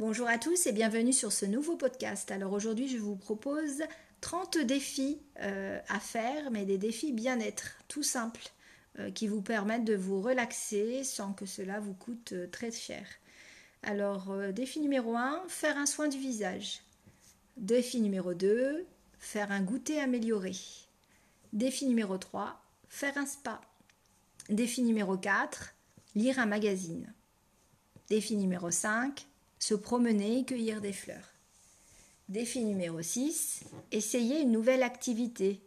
Bonjour 0.00 0.28
à 0.28 0.38
tous 0.38 0.66
et 0.66 0.72
bienvenue 0.72 1.12
sur 1.12 1.30
ce 1.30 1.44
nouveau 1.44 1.76
podcast. 1.76 2.30
Alors 2.30 2.54
aujourd'hui 2.54 2.88
je 2.88 2.96
vous 2.96 3.16
propose 3.16 3.82
30 4.22 4.56
défis 4.56 5.20
euh, 5.42 5.78
à 5.90 6.00
faire, 6.00 6.50
mais 6.50 6.64
des 6.64 6.78
défis 6.78 7.12
bien-être, 7.12 7.76
tout 7.86 8.02
simples, 8.02 8.50
euh, 8.98 9.10
qui 9.10 9.28
vous 9.28 9.42
permettent 9.42 9.84
de 9.84 9.94
vous 9.94 10.22
relaxer 10.22 11.04
sans 11.04 11.34
que 11.34 11.44
cela 11.44 11.80
vous 11.80 11.92
coûte 11.92 12.32
euh, 12.32 12.46
très 12.46 12.70
cher. 12.70 13.06
Alors 13.82 14.34
défi 14.54 14.80
numéro 14.80 15.16
1, 15.16 15.42
faire 15.48 15.76
un 15.76 15.84
soin 15.84 16.08
du 16.08 16.16
visage. 16.16 16.80
Défi 17.58 18.00
numéro 18.00 18.32
2, 18.32 18.86
faire 19.18 19.52
un 19.52 19.60
goûter 19.60 20.00
amélioré. 20.00 20.56
Défi 21.52 21.84
numéro 21.84 22.16
3, 22.16 22.58
faire 22.88 23.18
un 23.18 23.26
spa. 23.26 23.60
Défi 24.48 24.80
numéro 24.80 25.18
4, 25.18 25.74
lire 26.14 26.38
un 26.38 26.46
magazine. 26.46 27.12
Défi 28.08 28.34
numéro 28.36 28.70
5, 28.70 29.26
se 29.60 29.74
promener 29.74 30.38
et 30.38 30.44
cueillir 30.44 30.80
des 30.80 30.92
fleurs. 30.92 31.34
Défi 32.28 32.64
numéro 32.64 33.00
6, 33.00 33.64
essayer 33.92 34.40
une 34.40 34.52
nouvelle 34.52 34.82
activité. 34.82 35.60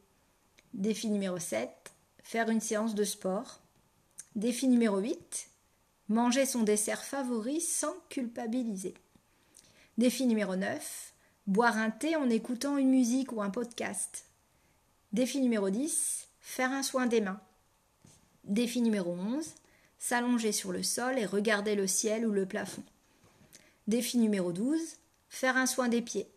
Défi 0.73 1.09
numéro 1.09 1.37
7, 1.37 1.69
faire 2.23 2.49
une 2.49 2.59
séance 2.59 2.95
de 2.95 3.03
sport. 3.03 3.61
Défi 4.35 4.67
numéro 4.67 4.97
8, 4.97 5.47
manger 6.09 6.45
son 6.45 6.63
dessert 6.63 7.03
favori 7.03 7.61
sans 7.61 7.93
culpabiliser. 8.09 8.95
Défi 9.97 10.25
numéro 10.25 10.55
9, 10.55 11.13
boire 11.45 11.77
un 11.77 11.91
thé 11.91 12.15
en 12.15 12.29
écoutant 12.29 12.77
une 12.77 12.89
musique 12.89 13.31
ou 13.31 13.41
un 13.41 13.51
podcast. 13.51 14.25
Défi 15.11 15.39
numéro 15.39 15.69
10, 15.69 16.27
faire 16.41 16.71
un 16.71 16.81
soin 16.81 17.05
des 17.05 17.21
mains. 17.21 17.41
Défi 18.43 18.81
numéro 18.81 19.11
11, 19.11 19.53
s'allonger 19.99 20.51
sur 20.51 20.71
le 20.71 20.81
sol 20.81 21.19
et 21.19 21.25
regarder 21.25 21.75
le 21.75 21.85
ciel 21.85 22.25
ou 22.25 22.31
le 22.31 22.47
plafond. 22.47 22.83
Défi 23.87 24.17
numéro 24.17 24.53
12, 24.53 24.79
faire 25.27 25.57
un 25.57 25.65
soin 25.65 25.89
des 25.89 26.01
pieds. 26.01 26.27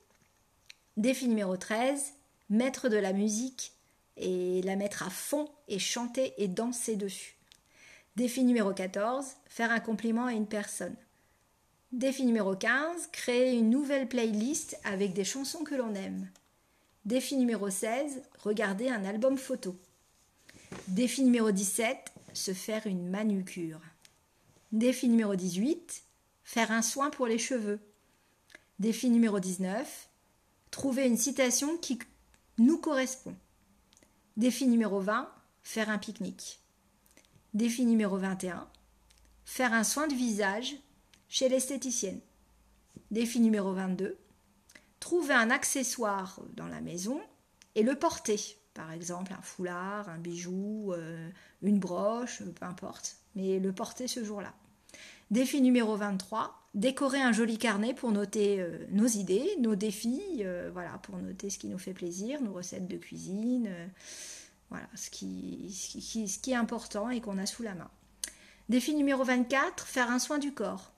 Défi 0.97 1.29
numéro 1.29 1.57
13, 1.57 2.15
mettre 2.51 2.89
de 2.89 2.97
la 2.97 3.13
musique 3.13 3.73
et 4.17 4.63
la 4.63 4.75
mettre 4.75 5.05
à 5.05 5.11
fond 5.11 5.49
et 5.69 5.79
chanter 5.79 6.35
et 6.39 6.49
danser 6.49 6.97
dessus. 6.97 7.37
Défi 8.17 8.43
numéro 8.43 8.73
14, 8.73 9.27
faire 9.47 9.71
un 9.71 9.79
compliment 9.79 10.27
à 10.27 10.33
une 10.33 10.49
personne. 10.49 10.97
Défi 11.93 12.25
numéro 12.25 12.57
15, 12.57 13.11
créer 13.13 13.57
une 13.57 13.71
nouvelle 13.71 14.09
playlist 14.09 14.77
avec 14.83 15.13
des 15.13 15.25
chansons 15.25 15.63
que 15.63 15.77
l'on 15.77 15.95
aime. 15.95 16.29
Défi 17.05 17.37
numéro 17.37 17.71
16, 17.71 18.23
regarder 18.43 18.89
un 18.89 19.05
album 19.05 19.39
photo. 19.39 19.77
Défi 20.89 21.23
numéro 21.23 21.53
17, 21.53 22.13
se 22.33 22.53
faire 22.53 22.89
une 22.89 23.09
manucure. 23.09 23.81
Défi 24.73 25.09
numéro 25.09 25.37
18, 25.37 26.03
Faire 26.47 26.71
un 26.71 26.81
soin 26.81 27.11
pour 27.11 27.27
les 27.27 27.39
cheveux. 27.39 27.81
Défi 28.79 29.11
numéro 29.11 29.41
19. 29.41 30.09
Trouver 30.71 31.05
une 31.05 31.17
citation 31.17 31.77
qui 31.77 31.99
nous 32.57 32.79
correspond. 32.79 33.35
Défi 34.37 34.69
numéro 34.69 35.01
20. 35.01 35.29
Faire 35.65 35.91
un 35.91 35.99
pique-nique. 35.99 36.61
Défi 37.53 37.85
numéro 37.85 38.17
21. 38.17 38.71
Faire 39.45 39.75
un 39.75 39.83
soin 39.83 40.07
de 40.07 40.15
visage 40.15 40.77
chez 41.29 41.49
l'esthéticienne. 41.49 42.21
Défi 43.11 43.41
numéro 43.41 43.73
22. 43.73 44.17
Trouver 45.01 45.35
un 45.35 45.51
accessoire 45.51 46.41
dans 46.55 46.69
la 46.69 46.81
maison 46.81 47.21
et 47.75 47.83
le 47.83 47.97
porter. 47.97 48.39
Par 48.73 48.93
exemple, 48.93 49.33
un 49.33 49.43
foulard, 49.43 50.09
un 50.09 50.19
bijou, 50.19 50.93
euh, 50.93 51.29
une 51.63 51.81
broche, 51.81 52.45
peu 52.45 52.65
importe. 52.65 53.17
Mais 53.35 53.59
le 53.59 53.73
porter 53.73 54.07
ce 54.07 54.23
jour-là. 54.23 54.55
Défi 55.31 55.61
numéro 55.61 55.97
23, 55.97 56.55
décorer 56.75 57.21
un 57.21 57.33
joli 57.33 57.59
carnet 57.59 57.95
pour 57.95 58.13
noter 58.13 58.61
euh, 58.61 58.87
nos 58.91 59.07
idées, 59.07 59.49
nos 59.59 59.75
défis, 59.75 60.23
euh, 60.41 60.71
voilà, 60.73 60.99
pour 61.03 61.17
noter 61.17 61.51
ce 61.51 61.59
qui 61.59 61.67
nous 61.67 61.79
fait 61.79 61.95
plaisir, 61.95 62.41
nos 62.43 62.53
recettes 62.53 62.87
de 62.87 62.97
cuisine, 62.97 63.67
euh, 63.69 63.87
voilà, 64.71 64.87
ce 64.95 65.11
qui, 65.11 65.73
ce 65.73 66.39
qui, 66.39 66.51
est 66.53 66.57
important 66.57 67.11
et 67.11 67.21
qu'on 67.21 67.39
a 67.39 67.47
sous 67.47 67.63
la 67.63 67.75
main. 67.75 67.91
Défi 68.69 68.95
numéro 68.95 69.25
24, 69.25 69.87
faire 69.87 70.11
un 70.11 70.19
soin 70.19 70.39
du 70.39 70.53
corps. 70.53 70.93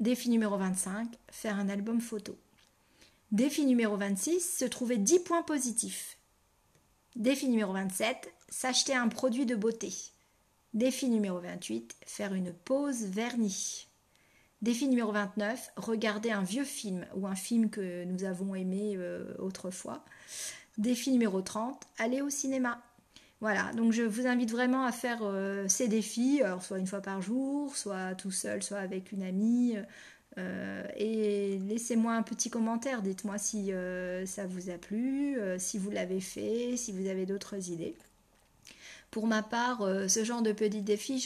Défi 0.00 0.28
numéro 0.28 0.58
25, 0.58 1.08
faire 1.30 1.58
un 1.58 1.68
album 1.68 2.00
photo. 2.00 2.36
Défi 3.30 3.64
numéro 3.64 3.96
26, 3.96 4.58
se 4.58 4.64
trouver 4.64 4.98
10 4.98 5.20
points 5.20 5.42
positifs. 5.42 6.18
Défi 7.16 7.48
numéro 7.48 7.72
27, 7.72 8.32
s'acheter 8.48 8.94
un 8.94 9.08
produit 9.08 9.46
de 9.46 9.54
beauté. 9.54 9.92
Défi 10.74 11.08
numéro 11.08 11.38
28, 11.38 11.94
faire 12.04 12.34
une 12.34 12.52
pause 12.52 13.04
vernis. 13.04 13.86
Défi 14.60 14.88
numéro 14.88 15.12
29, 15.12 15.70
regarder 15.76 16.32
un 16.32 16.42
vieux 16.42 16.64
film 16.64 17.06
ou 17.14 17.28
un 17.28 17.36
film 17.36 17.70
que 17.70 18.02
nous 18.02 18.24
avons 18.24 18.56
aimé 18.56 18.94
euh, 18.96 19.36
autrefois. 19.38 20.04
Défi 20.76 21.12
numéro 21.12 21.42
30, 21.42 21.80
aller 21.98 22.22
au 22.22 22.28
cinéma. 22.28 22.82
Voilà, 23.40 23.72
donc 23.74 23.92
je 23.92 24.02
vous 24.02 24.26
invite 24.26 24.50
vraiment 24.50 24.84
à 24.84 24.90
faire 24.90 25.20
euh, 25.22 25.68
ces 25.68 25.86
défis, 25.86 26.42
soit 26.60 26.80
une 26.80 26.88
fois 26.88 27.02
par 27.02 27.22
jour, 27.22 27.76
soit 27.76 28.16
tout 28.16 28.32
seul, 28.32 28.60
soit 28.60 28.78
avec 28.78 29.12
une 29.12 29.22
amie. 29.22 29.76
Euh, 30.38 30.84
et 30.96 31.56
laissez-moi 31.68 32.14
un 32.14 32.22
petit 32.24 32.50
commentaire, 32.50 33.00
dites-moi 33.00 33.38
si 33.38 33.70
ça 34.26 34.46
vous 34.48 34.70
a 34.70 34.78
plu, 34.78 35.38
si 35.58 35.78
vous 35.78 35.90
l'avez 35.90 36.20
fait, 36.20 36.76
si 36.76 36.90
vous 36.90 37.06
avez 37.06 37.26
d'autres 37.26 37.70
idées. 37.70 37.94
Pour 39.14 39.28
ma 39.28 39.44
part, 39.44 39.82
euh, 39.82 40.08
ce 40.08 40.24
genre 40.24 40.42
de 40.42 40.50
petits 40.50 40.82
défis, 40.82 41.24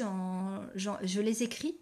je 0.74 1.20
les 1.22 1.42
écris 1.42 1.74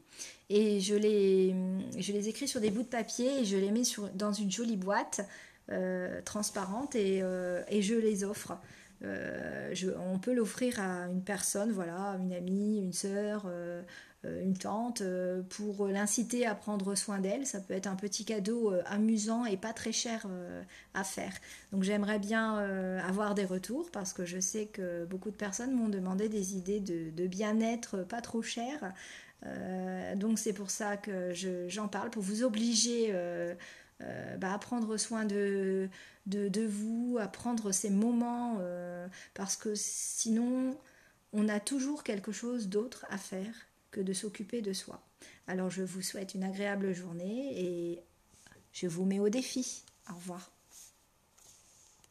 et 0.49 0.79
je 0.79 0.95
les, 0.95 2.29
écris 2.29 2.47
sur 2.47 2.61
des 2.61 2.71
bouts 2.71 2.85
de 2.85 2.89
papier 2.89 3.41
et 3.41 3.45
je 3.45 3.57
les 3.57 3.73
mets 3.73 3.83
dans 4.15 4.33
une 4.33 4.49
jolie 4.49 4.77
boîte 4.77 5.27
euh, 5.73 6.23
transparente 6.23 6.95
et, 6.95 7.23
euh, 7.23 7.61
et, 7.69 7.83
je 7.83 7.97
les 7.97 8.23
offre. 8.23 8.57
on 9.03 10.21
peut 10.21 10.33
l'offrir 10.33 10.79
à 10.79 11.09
une 11.09 11.25
personne, 11.25 11.73
voilà, 11.73 12.17
une 12.21 12.33
amie, 12.33 12.79
une 12.79 12.93
sœur, 12.93 13.51
une 14.43 14.57
tante 14.57 15.01
euh, 15.01 15.43
pour 15.49 15.87
l'inciter 15.87 16.47
à 16.47 16.55
prendre 16.55 16.95
soin 16.95 17.19
d'elle. 17.19 17.47
Ça 17.47 17.61
peut 17.61 17.75
être 17.75 17.87
un 17.87 17.97
petit 17.97 18.25
cadeau 18.25 18.73
euh, 18.73 18.83
amusant 18.87 19.45
et 19.45 19.57
pas 19.57 19.73
très 19.73 19.93
cher 19.93 20.27
à 20.95 21.05
faire. 21.05 21.33
Donc 21.73 21.83
j'aimerais 21.83 22.19
bien 22.19 22.57
avoir 22.99 23.35
des 23.35 23.45
retours 23.45 23.91
parce 23.91 24.13
que 24.13 24.25
je 24.25 24.39
sais 24.41 24.67
que 24.67 25.05
beaucoup 25.05 25.31
de 25.31 25.37
personnes 25.37 25.73
m'ont 25.73 25.89
demandé 25.89 26.29
des 26.29 26.57
idées 26.57 26.81
de, 26.81 27.27
bien-être 27.27 27.99
pas 27.99 28.21
trop 28.21 28.43
chères. 28.43 28.93
donc 30.17 30.39
c'est 30.39 30.53
pour 30.53 30.71
ça 30.71 30.97
que 30.97 31.33
j'en 31.69 31.89
parle, 31.89 32.11
pour 32.11 32.23
vous 32.23 32.43
obliger 32.45 33.13
bah, 34.01 34.53
à 34.53 34.59
prendre 34.59 34.97
soin 34.97 35.25
de, 35.25 35.89
vous, 36.67 37.19
à 37.21 37.29
prendre 37.29 37.73
ces 37.73 37.91
moments, 37.91 38.59
parce 39.35 39.57
que 39.57 39.75
sinon 39.75 40.77
on 41.33 41.49
a 41.49 41.61
toujours 41.61 42.03
quelque 42.03 42.33
chose 42.33 42.69
d'autre 42.69 43.07
à 43.11 43.19
faire 43.19 43.55
de 44.01 44.13
s'occuper 44.13 44.63
de 44.63 44.73
soi. 44.73 45.01
Alors 45.47 45.71
je 45.71 45.83
vous 45.83 46.03
souhaite 46.03 46.35
une 46.35 46.45
agréable 46.45 46.93
journée 46.93 47.61
et 47.61 48.03
je 48.73 48.87
vous 48.87 49.05
mets 49.05 49.21
au 49.21 49.29
défi. 49.29 49.85
Au 50.11 50.15
revoir. 50.15 50.56